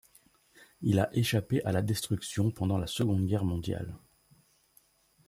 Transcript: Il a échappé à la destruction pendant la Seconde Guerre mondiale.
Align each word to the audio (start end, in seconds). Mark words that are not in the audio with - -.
Il 0.81 0.97
a 0.97 1.15
échappé 1.15 1.63
à 1.63 1.71
la 1.71 1.83
destruction 1.83 2.49
pendant 2.49 2.79
la 2.79 2.87
Seconde 2.87 3.27
Guerre 3.27 3.45
mondiale. 3.45 3.95